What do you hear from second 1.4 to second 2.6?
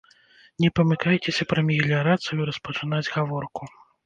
пра меліярацыю